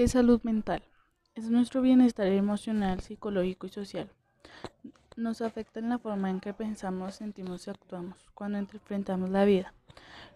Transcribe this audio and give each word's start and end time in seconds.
¿Qué 0.00 0.04
es 0.04 0.12
salud 0.12 0.40
mental? 0.44 0.82
Es 1.34 1.50
nuestro 1.50 1.82
bienestar 1.82 2.26
emocional, 2.28 3.00
psicológico 3.00 3.66
y 3.66 3.68
social. 3.68 4.10
Nos 5.14 5.42
afecta 5.42 5.78
en 5.78 5.90
la 5.90 5.98
forma 5.98 6.30
en 6.30 6.40
que 6.40 6.54
pensamos, 6.54 7.16
sentimos 7.16 7.66
y 7.66 7.70
actuamos 7.70 8.16
cuando 8.32 8.56
enfrentamos 8.56 9.28
la 9.28 9.44
vida. 9.44 9.74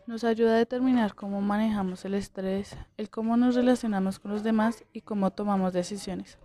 Nos 0.06 0.22
ayuda 0.22 0.52
a 0.52 0.58
determinar 0.58 1.14
cómo 1.14 1.40
manejamos 1.40 2.04
el 2.04 2.12
estrés, 2.12 2.76
el 2.98 3.08
cómo 3.08 3.38
nos 3.38 3.54
relacionamos 3.54 4.18
con 4.18 4.32
los 4.32 4.42
demás 4.42 4.84
y 4.92 5.00
cómo 5.00 5.30
tomamos 5.30 5.72
decisiones. 5.72 6.36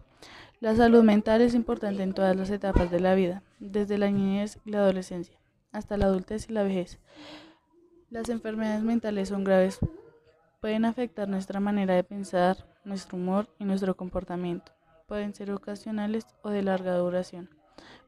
La 0.62 0.74
salud 0.78 1.04
mental 1.04 1.42
es 1.42 1.56
importante 1.56 2.04
en 2.04 2.14
todas 2.14 2.38
las 2.38 2.50
etapas 2.50 2.90
de 2.90 3.02
la 3.02 3.16
vida, 3.16 3.44
desde 3.60 3.98
la 3.98 4.10
niñez 4.10 4.60
y 4.64 4.72
la 4.72 4.78
adolescencia 4.78 5.38
hasta 5.74 5.98
la 5.98 6.06
adultez 6.06 6.50
y 6.50 6.54
la 6.54 6.64
vejez. 6.64 7.00
Las 8.10 8.30
enfermedades 8.30 8.82
mentales 8.82 9.28
son 9.28 9.44
graves, 9.44 9.78
pueden 10.60 10.86
afectar 10.86 11.28
nuestra 11.28 11.60
manera 11.60 11.96
de 11.96 12.04
pensar, 12.04 12.58
nuestro 12.84 13.18
humor 13.18 13.48
y 13.60 13.66
nuestro 13.66 13.96
comportamiento. 13.96 14.72
Pueden 15.08 15.34
ser 15.34 15.52
ocasionales 15.52 16.26
o 16.42 16.50
de 16.50 16.62
larga 16.62 16.96
duración. 16.96 17.50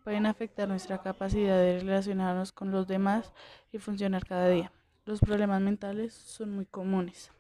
Pueden 0.04 0.26
afectar 0.26 0.68
nuestra 0.68 1.02
capacidad 1.02 1.58
de 1.58 1.80
relacionarnos 1.80 2.52
con 2.52 2.72
los 2.72 2.88
demás 2.88 3.32
y 3.72 3.78
funcionar 3.78 4.26
cada 4.26 4.50
día. 4.50 4.72
Los 5.06 5.20
problemas 5.20 5.62
mentales 5.62 6.14
son 6.14 6.52
muy 6.52 6.66
comunes. 6.66 7.32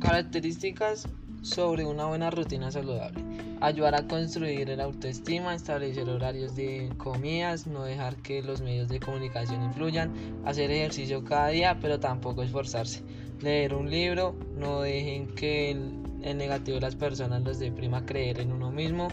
Características 0.00 1.08
sobre 1.42 1.86
una 1.86 2.06
buena 2.06 2.30
rutina 2.30 2.70
saludable. 2.70 3.29
Ayudar 3.62 3.94
a 3.94 4.06
construir 4.06 4.70
el 4.70 4.80
autoestima, 4.80 5.54
establecer 5.54 6.08
horarios 6.08 6.56
de 6.56 6.90
comidas, 6.96 7.66
no 7.66 7.84
dejar 7.84 8.16
que 8.16 8.42
los 8.42 8.62
medios 8.62 8.88
de 8.88 9.00
comunicación 9.00 9.62
influyan, 9.62 10.10
hacer 10.46 10.70
ejercicio 10.70 11.22
cada 11.22 11.48
día, 11.48 11.78
pero 11.78 12.00
tampoco 12.00 12.42
esforzarse. 12.42 13.02
Leer 13.42 13.74
un 13.74 13.90
libro, 13.90 14.34
no 14.56 14.80
dejen 14.80 15.26
que 15.34 15.72
el, 15.72 16.38
negativo 16.38 16.76
de 16.76 16.80
las 16.80 16.96
personas 16.96 17.42
los 17.42 17.58
deprima 17.58 18.06
creer 18.06 18.40
en 18.40 18.52
uno 18.52 18.70
mismo, 18.70 19.08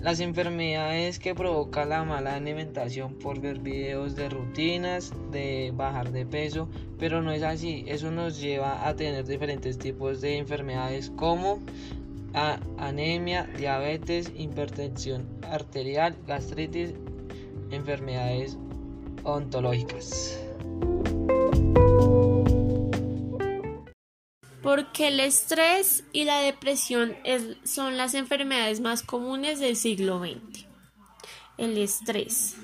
las 0.00 0.20
enfermedades 0.20 1.18
que 1.18 1.34
provoca 1.34 1.84
la 1.84 2.02
mala 2.02 2.36
alimentación 2.36 3.14
por 3.14 3.40
ver 3.40 3.58
videos 3.58 4.16
de 4.16 4.30
rutinas, 4.30 5.12
de 5.32 5.70
bajar 5.74 6.12
de 6.12 6.24
peso, 6.24 6.68
pero 6.98 7.20
no 7.20 7.30
es 7.30 7.42
así. 7.42 7.84
Eso 7.86 8.10
nos 8.10 8.40
lleva 8.40 8.88
a 8.88 8.96
tener 8.96 9.26
diferentes 9.26 9.76
tipos 9.76 10.22
de 10.22 10.38
enfermedades 10.38 11.10
como 11.10 11.60
anemia, 12.78 13.44
diabetes, 13.56 14.32
hipertensión 14.36 15.26
arterial, 15.50 16.16
gastritis, 16.26 16.94
enfermedades 17.70 18.58
ontológicas. 19.24 20.38
porque 24.66 25.06
el 25.06 25.20
estrés 25.20 26.02
y 26.12 26.24
la 26.24 26.40
depresión 26.40 27.16
son 27.62 27.96
las 27.96 28.14
enfermedades 28.14 28.80
más 28.80 29.04
comunes 29.04 29.60
del 29.60 29.76
siglo 29.76 30.18
XX. 30.18 30.66
El 31.56 31.78
estrés. 31.78 32.56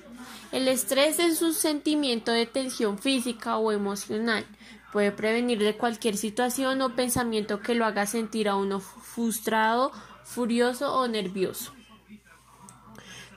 El 0.51 0.67
estrés 0.67 1.21
es 1.21 1.43
un 1.43 1.55
sentimiento 1.55 2.33
de 2.33 2.47
tensión 2.47 2.99
física 2.99 3.57
o 3.57 3.71
emocional. 3.71 4.45
Puede 4.93 5.11
prevenir 5.11 5.59
de 5.59 5.77
cualquier 5.77 6.17
situación 6.17 6.83
o 6.83 6.95
pensamiento 6.95 7.61
que 7.61 7.75
lo 7.75 7.87
haga 7.87 8.07
sentir 8.07 8.49
a 8.49 8.57
uno 8.57 8.81
frustrado, 8.81 9.91
furioso 10.25 10.95
o 10.95 11.09
nervioso. 11.09 11.73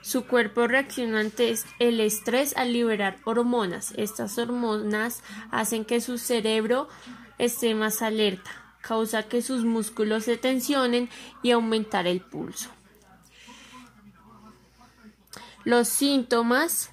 Su 0.02 0.26
cuerpo 0.26 0.68
reacciona 0.68 1.20
ante 1.20 1.54
el 1.78 2.00
estrés 2.00 2.56
al 2.56 2.72
liberar 2.72 3.18
hormonas. 3.24 3.92
Estas 3.96 4.38
hormonas 4.38 5.22
hacen 5.50 5.84
que 5.84 6.00
su 6.00 6.18
cerebro 6.18 6.88
esté 7.38 7.74
más 7.74 8.02
alerta, 8.02 8.50
causa 8.82 9.24
que 9.24 9.42
sus 9.42 9.64
músculos 9.64 10.24
se 10.24 10.36
tensionen 10.36 11.08
y 11.42 11.50
aumentar 11.50 12.06
el 12.06 12.20
pulso. 12.20 12.70
Los 15.64 15.88
síntomas 15.88 16.92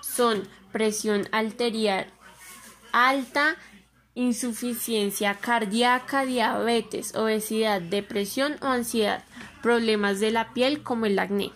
son 0.00 0.48
presión 0.72 1.28
arterial 1.30 2.12
alta, 2.92 3.56
insuficiencia 4.18 5.34
cardíaca, 5.34 6.24
diabetes, 6.24 7.14
obesidad, 7.14 7.80
depresión 7.80 8.56
o 8.60 8.66
ansiedad, 8.66 9.22
problemas 9.62 10.18
de 10.18 10.32
la 10.32 10.52
piel 10.52 10.82
como 10.82 11.06
el 11.06 11.20
acné. 11.20 11.52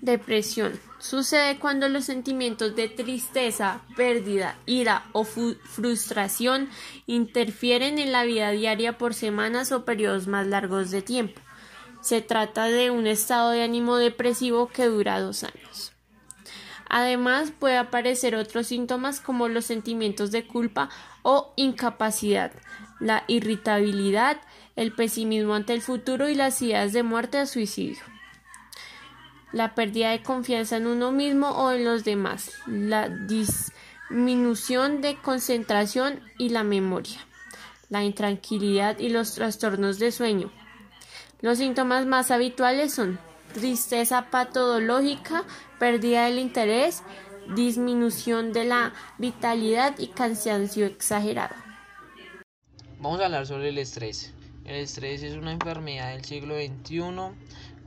Depresión. 0.00 0.78
Sucede 1.00 1.58
cuando 1.58 1.88
los 1.88 2.04
sentimientos 2.04 2.76
de 2.76 2.88
tristeza, 2.88 3.80
pérdida, 3.96 4.56
ira 4.66 5.04
o 5.10 5.24
frustración 5.24 6.68
interfieren 7.06 7.98
en 7.98 8.12
la 8.12 8.22
vida 8.22 8.52
diaria 8.52 8.98
por 8.98 9.14
semanas 9.14 9.72
o 9.72 9.84
periodos 9.84 10.28
más 10.28 10.46
largos 10.46 10.92
de 10.92 11.02
tiempo. 11.02 11.40
Se 12.02 12.20
trata 12.20 12.66
de 12.66 12.92
un 12.92 13.08
estado 13.08 13.50
de 13.50 13.64
ánimo 13.64 13.96
depresivo 13.96 14.68
que 14.68 14.86
dura 14.86 15.20
dos 15.20 15.42
años. 15.42 15.91
Además, 16.92 17.52
puede 17.58 17.78
aparecer 17.78 18.36
otros 18.36 18.68
síntomas 18.68 19.20
como 19.20 19.48
los 19.48 19.64
sentimientos 19.64 20.30
de 20.30 20.46
culpa 20.46 20.90
o 21.22 21.52
incapacidad, 21.56 22.52
la 23.00 23.24
irritabilidad, 23.26 24.40
el 24.76 24.94
pesimismo 24.94 25.54
ante 25.54 25.72
el 25.72 25.82
futuro 25.82 26.28
y 26.28 26.36
las 26.36 26.62
ideas 26.62 26.92
de 26.92 27.02
muerte 27.02 27.40
o 27.40 27.46
suicidio 27.46 28.02
la 29.52 29.74
pérdida 29.74 30.10
de 30.10 30.22
confianza 30.22 30.78
en 30.78 30.86
uno 30.86 31.12
mismo 31.12 31.50
o 31.50 31.72
en 31.72 31.84
los 31.84 32.04
demás, 32.04 32.50
la 32.66 33.08
disminución 33.08 35.00
de 35.02 35.16
concentración 35.16 36.20
y 36.38 36.48
la 36.48 36.64
memoria, 36.64 37.20
la 37.90 38.02
intranquilidad 38.02 38.98
y 38.98 39.10
los 39.10 39.34
trastornos 39.34 39.98
de 39.98 40.10
sueño. 40.10 40.50
Los 41.42 41.58
síntomas 41.58 42.06
más 42.06 42.30
habituales 42.30 42.94
son 42.94 43.18
tristeza 43.52 44.30
patológica, 44.30 45.44
pérdida 45.78 46.24
del 46.24 46.38
interés, 46.38 47.02
disminución 47.54 48.52
de 48.52 48.64
la 48.64 48.92
vitalidad 49.18 49.98
y 49.98 50.08
cansancio 50.08 50.86
exagerado. 50.86 51.54
Vamos 52.98 53.20
a 53.20 53.26
hablar 53.26 53.46
sobre 53.46 53.70
el 53.70 53.78
estrés. 53.78 54.32
El 54.64 54.76
estrés 54.76 55.22
es 55.22 55.34
una 55.36 55.52
enfermedad 55.52 56.12
del 56.12 56.24
siglo 56.24 56.54
XXI 56.54 57.34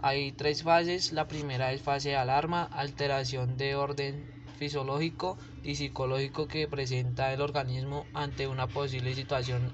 hay 0.05 0.33
tres 0.33 0.61
fases. 0.61 1.13
La 1.13 1.27
primera 1.27 1.71
es 1.71 1.81
fase 1.81 2.09
de 2.09 2.15
alarma, 2.15 2.69
alteración 2.71 3.57
de 3.57 3.73
orden 3.73 4.31
fisiológico 4.59 5.37
y 5.63 5.75
psicológico 5.77 6.47
que 6.47 6.67
presenta 6.67 7.33
el 7.33 7.41
organismo 7.41 8.05
ante 8.13 8.47
una 8.47 8.67
posible 8.67 9.15
situación 9.15 9.73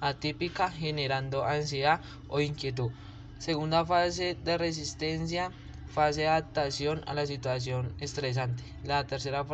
atípica 0.00 0.70
generando 0.70 1.44
ansiedad 1.44 2.02
o 2.28 2.40
inquietud. 2.40 2.90
Segunda 3.40 3.86
fase 3.86 4.36
de 4.44 4.58
resistencia, 4.58 5.50
fase 5.86 6.20
de 6.20 6.28
adaptación 6.28 7.02
a 7.06 7.14
la 7.14 7.24
situación 7.24 7.94
estresante. 7.98 8.62
La 8.84 9.06
tercera 9.06 9.46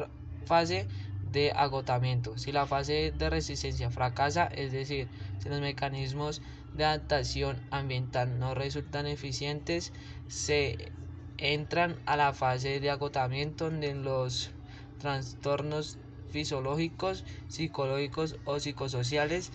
fase 0.44 0.88
de 1.30 1.52
agotamiento. 1.52 2.36
Si 2.36 2.50
la 2.50 2.66
fase 2.66 3.12
de 3.16 3.30
resistencia 3.30 3.88
fracasa, 3.88 4.46
es 4.46 4.72
decir, 4.72 5.06
si 5.38 5.48
los 5.48 5.60
mecanismos 5.60 6.42
de 6.74 6.84
adaptación 6.84 7.60
ambiental 7.70 8.40
no 8.40 8.56
resultan 8.56 9.06
eficientes, 9.06 9.92
se 10.26 10.90
entran 11.38 11.94
a 12.06 12.16
la 12.16 12.32
fase 12.32 12.80
de 12.80 12.90
agotamiento 12.90 13.66
donde 13.66 13.94
los 13.94 14.50
trastornos 14.98 15.96
fisiológicos, 16.32 17.22
psicológicos 17.46 18.34
o 18.46 18.58
psicosociales 18.58 19.52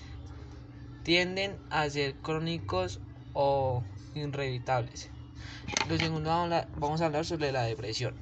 tienden 1.03 1.57
a 1.69 1.89
ser 1.89 2.15
crónicos 2.15 3.01
o 3.33 3.83
irrevitables. 4.13 5.09
Lo 5.89 5.97
segundo 5.97 6.29
vamos 6.77 7.01
a 7.01 7.05
hablar 7.05 7.25
sobre 7.25 7.51
la 7.51 7.63
depresión. 7.63 8.13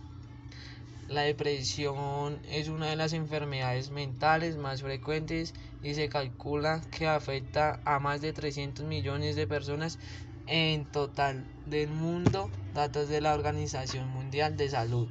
La 1.09 1.21
depresión 1.21 2.39
es 2.49 2.67
una 2.67 2.87
de 2.87 2.95
las 2.95 3.13
enfermedades 3.13 3.89
mentales 3.89 4.57
más 4.57 4.83
frecuentes 4.83 5.55
y 5.81 5.95
se 5.95 6.07
calcula 6.07 6.81
que 6.91 7.07
afecta 7.07 7.81
a 7.83 7.99
más 7.99 8.21
de 8.21 8.31
300 8.31 8.85
millones 8.85 9.35
de 9.35 9.47
personas 9.47 9.97
en 10.45 10.85
total 10.85 11.45
del 11.65 11.89
mundo, 11.89 12.49
datos 12.73 13.09
de 13.09 13.21
la 13.21 13.33
Organización 13.33 14.07
Mundial 14.09 14.55
de 14.55 14.69
Salud. 14.69 15.07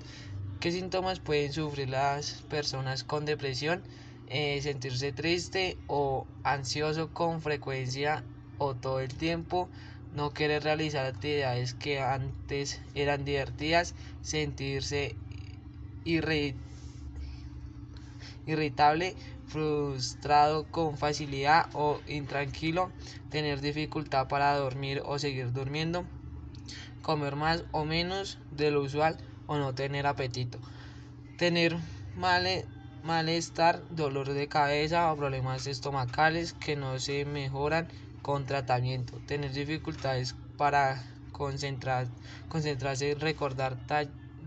¿Qué 0.60 0.72
síntomas 0.72 1.20
pueden 1.20 1.52
sufrir 1.52 1.88
las 1.88 2.42
personas 2.42 3.04
con 3.04 3.24
depresión? 3.24 3.82
Eh, 4.26 4.60
sentirse 4.62 5.12
triste 5.12 5.78
o 5.86 6.26
ansioso 6.42 7.12
con 7.12 7.40
frecuencia 7.40 8.24
o 8.58 8.74
todo 8.74 9.00
el 9.00 9.16
tiempo, 9.16 9.70
no 10.18 10.34
querer 10.34 10.64
realizar 10.64 11.06
actividades 11.06 11.74
que 11.74 12.00
antes 12.00 12.80
eran 12.92 13.24
divertidas, 13.24 13.94
sentirse 14.20 15.14
irritable, 18.44 19.16
frustrado 19.46 20.66
con 20.72 20.98
facilidad 20.98 21.70
o 21.72 22.02
intranquilo, 22.08 22.92
tener 23.28 23.60
dificultad 23.60 24.26
para 24.26 24.56
dormir 24.56 25.02
o 25.06 25.20
seguir 25.20 25.52
durmiendo, 25.52 26.08
comer 27.00 27.36
más 27.36 27.64
o 27.70 27.84
menos 27.84 28.38
de 28.50 28.72
lo 28.72 28.80
usual 28.82 29.22
o 29.46 29.56
no 29.56 29.76
tener 29.76 30.04
apetito, 30.08 30.58
tener 31.36 31.76
malestar, 33.02 33.84
dolor 33.88 34.30
de 34.30 34.48
cabeza 34.48 35.12
o 35.12 35.16
problemas 35.16 35.68
estomacales 35.68 36.54
que 36.54 36.74
no 36.74 36.98
se 36.98 37.24
mejoran 37.24 37.88
con 38.22 38.46
tratamiento, 38.46 39.18
tener 39.26 39.52
dificultades 39.52 40.34
para 40.56 41.04
concentrar, 41.32 42.08
concentrarse, 42.48 43.14
recordar 43.14 43.78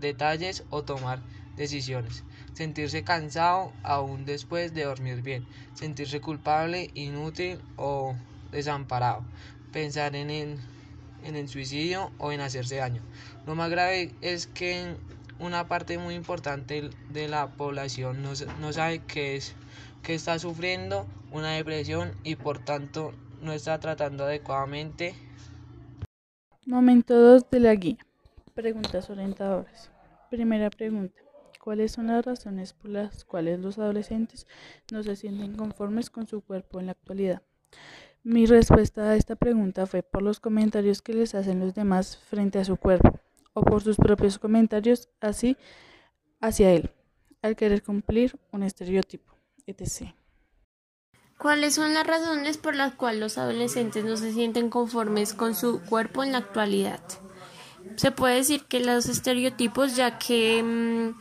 detalles 0.00 0.64
o 0.70 0.82
tomar 0.82 1.20
decisiones, 1.56 2.24
sentirse 2.54 3.02
cansado 3.04 3.72
aún 3.82 4.24
después 4.24 4.74
de 4.74 4.84
dormir 4.84 5.22
bien, 5.22 5.44
sentirse 5.74 6.20
culpable, 6.20 6.90
inútil 6.94 7.58
o 7.76 8.14
desamparado, 8.50 9.24
pensar 9.72 10.14
en 10.16 10.30
el, 10.30 10.58
en 11.24 11.36
el 11.36 11.48
suicidio 11.48 12.10
o 12.18 12.32
en 12.32 12.40
hacerse 12.40 12.76
daño. 12.76 13.02
Lo 13.46 13.54
más 13.54 13.70
grave 13.70 14.14
es 14.20 14.46
que 14.46 14.96
una 15.38 15.66
parte 15.66 15.98
muy 15.98 16.14
importante 16.14 16.90
de 17.08 17.28
la 17.28 17.48
población 17.48 18.22
no, 18.22 18.32
no 18.60 18.72
sabe 18.72 19.00
que, 19.00 19.36
es, 19.36 19.54
que 20.02 20.14
está 20.14 20.38
sufriendo 20.38 21.06
una 21.30 21.52
depresión 21.52 22.12
y 22.22 22.36
por 22.36 22.58
tanto 22.58 23.12
no 23.42 23.52
está 23.52 23.78
tratando 23.78 24.24
adecuadamente. 24.24 25.14
Momento 26.64 27.20
2 27.20 27.50
de 27.50 27.60
la 27.60 27.74
guía. 27.74 27.98
Preguntas 28.54 29.10
orientadoras. 29.10 29.90
Primera 30.30 30.70
pregunta. 30.70 31.20
¿Cuáles 31.60 31.92
son 31.92 32.06
las 32.06 32.24
razones 32.24 32.72
por 32.72 32.90
las 32.90 33.24
cuales 33.24 33.60
los 33.60 33.78
adolescentes 33.78 34.46
no 34.90 35.02
se 35.02 35.16
sienten 35.16 35.56
conformes 35.56 36.10
con 36.10 36.26
su 36.26 36.40
cuerpo 36.40 36.80
en 36.80 36.86
la 36.86 36.92
actualidad? 36.92 37.42
Mi 38.24 38.46
respuesta 38.46 39.10
a 39.10 39.16
esta 39.16 39.36
pregunta 39.36 39.86
fue 39.86 40.02
por 40.02 40.22
los 40.22 40.38
comentarios 40.38 41.02
que 41.02 41.12
les 41.12 41.34
hacen 41.34 41.60
los 41.60 41.74
demás 41.74 42.16
frente 42.16 42.60
a 42.60 42.64
su 42.64 42.76
cuerpo 42.76 43.18
o 43.52 43.62
por 43.62 43.82
sus 43.82 43.96
propios 43.96 44.38
comentarios 44.38 45.08
así 45.20 45.56
hacia 46.40 46.72
él, 46.72 46.90
al 47.42 47.56
querer 47.56 47.82
cumplir 47.82 48.38
un 48.52 48.62
estereotipo, 48.62 49.34
etc. 49.66 50.14
¿Cuáles 51.38 51.74
son 51.74 51.92
las 51.94 52.06
razones 52.06 52.56
por 52.56 52.76
las 52.76 52.94
cuales 52.94 53.20
los 53.20 53.38
adolescentes 53.38 54.04
no 54.04 54.16
se 54.16 54.32
sienten 54.32 54.70
conformes 54.70 55.34
con 55.34 55.54
su 55.54 55.80
cuerpo 55.82 56.22
en 56.22 56.32
la 56.32 56.38
actualidad? 56.38 57.00
Se 57.96 58.10
puede 58.10 58.36
decir 58.36 58.64
que 58.64 58.80
los 58.80 59.06
estereotipos, 59.06 59.96
ya 59.96 60.18
que 60.18 60.62
mm, 60.62 61.18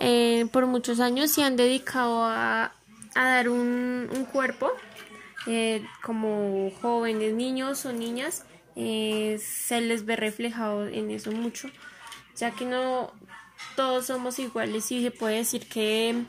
eh, 0.00 0.46
por 0.50 0.66
muchos 0.66 0.98
años 0.98 1.30
se 1.30 1.42
han 1.42 1.56
dedicado 1.56 2.24
a, 2.24 2.72
dar 3.14 3.48
un, 3.50 4.08
cuerpo 4.32 4.70
eh, 5.46 5.84
como 6.02 6.70
jóvenes, 6.80 7.34
niños 7.34 7.84
o 7.84 7.92
niñas, 7.92 8.44
eh, 8.76 9.38
se 9.44 9.80
les 9.82 10.06
ve 10.06 10.16
reflejado 10.16 10.86
en 10.86 11.10
eso 11.10 11.32
mucho, 11.32 11.68
ya 12.36 12.50
que 12.52 12.64
no 12.64 13.12
todos 13.76 14.06
somos 14.06 14.38
iguales 14.38 14.90
y 14.90 15.02
se 15.02 15.10
puede 15.10 15.36
decir 15.36 15.68
que 15.68 16.24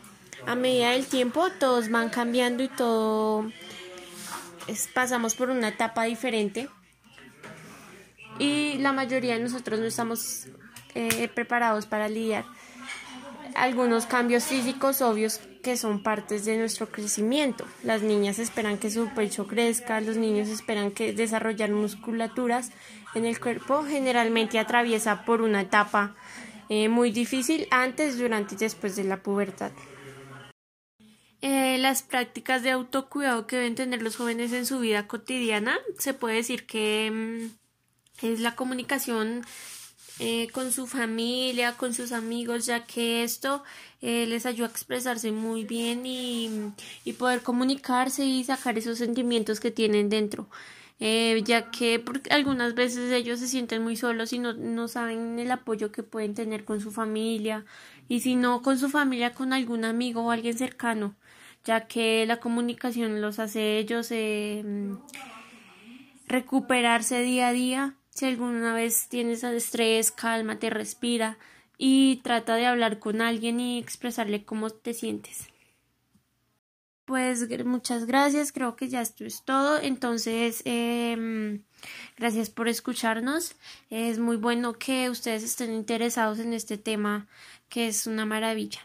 a 0.46 0.56
medida 0.56 0.92
del 0.92 1.06
tiempo 1.06 1.50
todos 1.60 1.90
van 1.90 2.10
cambiando 2.10 2.64
y 2.64 2.68
todo 2.68 3.52
pasamos 4.94 5.36
por 5.36 5.50
una 5.50 5.70
etapa 5.70 6.04
diferente 6.04 6.70
y 8.40 8.78
la 8.80 8.94
mayoría 8.94 9.36
de 9.36 9.44
nosotros 9.44 9.80
no 9.80 9.86
estamos 9.86 10.48
eh, 10.96 11.28
preparados 11.34 11.86
para 11.86 12.10
lidiar 12.10 12.46
algunos 13.56 14.06
cambios 14.06 14.46
físicos 14.46 15.02
obvios 15.02 15.40
que 15.62 15.78
son 15.78 16.02
partes 16.02 16.46
de 16.46 16.58
nuestro 16.58 16.90
crecimiento. 16.90 17.66
Las 17.84 18.02
niñas 18.02 18.40
esperan 18.40 18.78
que 18.78 18.90
su 18.90 19.08
pecho 19.10 19.48
crezca, 19.48 20.02
los 20.02 20.18
niños 20.18 20.48
esperan 20.48 20.92
que 20.92 21.14
desarrollar 21.14 21.72
musculaturas 21.72 22.72
en 23.14 23.26
el 23.26 23.40
cuerpo. 23.40 23.84
Generalmente 23.84 24.58
atraviesa 24.58 25.24
por 25.26 25.42
una 25.42 25.62
etapa 25.62 26.16
eh, 26.70 26.90
muy 26.90 27.12
difícil 27.12 27.68
antes, 27.70 28.18
durante 28.18 28.56
y 28.56 28.58
después 28.58 28.96
de 28.96 29.04
la 29.04 29.18
pubertad. 29.18 29.72
Eh, 31.42 31.78
las 31.80 32.04
prácticas 32.04 32.62
de 32.62 32.72
autocuidado 32.72 33.48
que 33.48 33.56
deben 33.56 33.76
tener 33.76 34.04
los 34.04 34.16
jóvenes 34.16 34.54
en 34.54 34.66
su 34.68 34.80
vida 34.80 35.08
cotidiana, 35.08 35.80
se 35.98 36.14
puede 36.14 36.36
decir 36.36 36.68
que 36.68 37.10
mm, 37.12 38.26
es 38.28 38.40
la 38.42 38.56
comunicación 38.56 39.44
eh, 40.20 40.50
con 40.52 40.72
su 40.72 40.86
familia, 40.86 41.78
con 41.78 41.96
sus 41.96 42.12
amigos, 42.12 42.68
ya 42.68 42.86
que 42.86 43.24
esto 43.24 43.64
eh, 44.02 44.28
les 44.28 44.46
ayuda 44.46 44.68
a 44.68 44.70
expresarse 44.70 45.32
muy 45.32 45.64
bien 45.64 46.06
y, 46.06 46.74
poder 47.18 47.42
comunicarse 47.42 48.24
y 48.24 48.44
sacar 48.44 48.78
esos 48.78 49.00
sentimientos 49.00 49.60
que 49.60 49.72
tienen 49.72 50.10
dentro. 50.10 50.48
Eh, 51.00 51.42
ya 51.44 51.72
que 51.72 51.98
porque 52.00 52.30
algunas 52.32 52.76
veces 52.76 53.12
ellos 53.12 53.40
se 53.40 53.48
sienten 53.48 53.82
muy 53.82 53.96
solos 53.96 54.34
y 54.34 54.38
no, 54.38 54.54
no 54.54 54.88
saben 54.88 55.40
el 55.40 55.50
apoyo 55.50 55.92
que 55.92 56.04
pueden 56.04 56.36
tener 56.36 56.66
con 56.66 56.80
su 56.80 56.92
familia 56.92 57.66
y 58.12 58.20
si 58.20 58.36
no 58.36 58.62
con 58.62 58.78
su 58.78 58.90
familia 58.90 59.32
con 59.32 59.54
algún 59.54 59.86
amigo 59.86 60.22
o 60.22 60.32
alguien 60.32 60.58
cercano 60.58 61.16
ya 61.64 61.88
que 61.88 62.26
la 62.26 62.42
comunicación 62.42 63.22
los 63.22 63.40
hace 63.40 63.78
ellos 63.78 64.12
recuperarse 66.28 67.22
día 67.22 67.48
a 67.48 67.54
día 67.54 67.96
si 68.10 68.26
alguna 68.26 68.74
vez 68.74 69.08
tienes 69.08 69.46
estrés, 69.46 70.12
cálmate, 70.12 70.70
respira 70.70 71.38
y 71.78 72.18
trata 72.18 72.56
de 72.56 72.66
hablar 72.66 73.00
con 73.00 73.22
alguien 73.22 73.62
y 73.62 73.80
expresarle 73.80 74.44
cómo 74.44 74.72
te 74.72 74.94
sientes. 74.94 75.48
Pues 77.12 77.46
muchas 77.66 78.06
gracias, 78.06 78.54
creo 78.54 78.78
que 78.78 78.88
ya 78.88 79.02
esto 79.02 79.26
es 79.26 79.44
todo. 79.44 79.82
Entonces, 79.82 80.62
em, 80.64 81.62
gracias 82.16 82.50
por 82.50 82.70
escucharnos. 82.70 83.54
Es 83.90 84.18
muy 84.18 84.38
bueno 84.38 84.72
que 84.80 85.10
ustedes 85.10 85.44
estén 85.44 85.74
interesados 85.74 86.40
en 86.40 86.54
este 86.54 86.78
tema 86.78 87.28
que 87.68 87.90
es 87.90 88.08
una 88.08 88.26
maravilla. 88.26 88.80